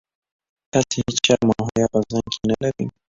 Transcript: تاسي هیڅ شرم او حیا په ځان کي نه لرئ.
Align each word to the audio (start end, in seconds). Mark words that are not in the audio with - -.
تاسي 0.71 0.97
هیڅ 1.07 1.17
شرم 1.25 1.49
او 1.57 1.63
حیا 1.69 1.85
په 1.93 1.99
ځان 2.09 2.25
کي 2.33 2.41
نه 2.49 2.55
لرئ. 2.61 2.85